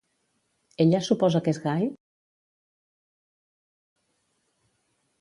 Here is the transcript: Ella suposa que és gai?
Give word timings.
Ella 0.85 1.01
suposa 1.07 1.41
que 1.49 1.53
és 1.57 1.59
gai? 1.67 1.85